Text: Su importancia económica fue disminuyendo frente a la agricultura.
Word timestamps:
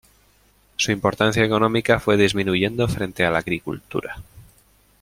Su 0.77 0.91
importancia 0.91 1.45
económica 1.45 1.99
fue 1.99 2.17
disminuyendo 2.17 2.87
frente 2.87 3.23
a 3.23 3.29
la 3.29 3.37
agricultura. 3.37 4.15